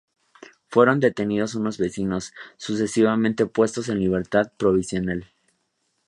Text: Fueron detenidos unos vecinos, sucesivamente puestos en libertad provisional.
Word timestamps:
Fueron 0.67 0.99
detenidos 0.99 1.53
unos 1.53 1.77
vecinos, 1.77 2.33
sucesivamente 2.57 3.45
puestos 3.45 3.87
en 3.87 3.99
libertad 3.99 4.51
provisional. 4.57 5.27